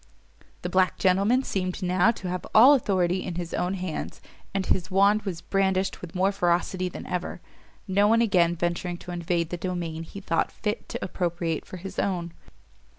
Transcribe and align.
The 0.63 0.69
black 0.69 0.97
gentleman 0.97 1.43
seemed 1.43 1.83
now 1.83 2.09
to 2.09 2.27
have 2.27 2.43
all 2.55 2.73
authority 2.73 3.21
in 3.23 3.35
his 3.35 3.53
own 3.53 3.75
hands, 3.75 4.19
and 4.51 4.65
his 4.65 4.89
wand 4.89 5.21
was 5.21 5.41
brandished 5.41 6.01
with 6.01 6.15
more 6.15 6.31
ferocity 6.31 6.89
than 6.89 7.05
ever, 7.05 7.39
no 7.87 8.07
one 8.07 8.19
again 8.19 8.55
venturing 8.55 8.97
to 8.97 9.11
invade 9.11 9.51
the 9.51 9.57
domain 9.57 10.01
he 10.01 10.19
thought 10.19 10.51
fit 10.51 10.89
to 10.89 11.05
appropriate 11.05 11.67
for 11.67 11.77
his 11.77 11.99
own. 11.99 12.33